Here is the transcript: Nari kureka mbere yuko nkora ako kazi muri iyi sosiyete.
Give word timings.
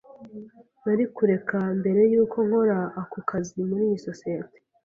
Nari 0.83 1.05
kureka 1.15 1.57
mbere 1.79 2.01
yuko 2.11 2.37
nkora 2.47 2.79
ako 3.01 3.19
kazi 3.29 3.57
muri 3.69 3.83
iyi 3.89 3.99
sosiyete. 4.07 4.57